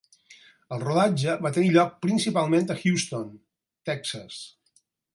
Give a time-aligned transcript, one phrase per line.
[0.77, 3.31] El rodatge va tenir lloc principalment a Houston,
[3.91, 4.43] Texas.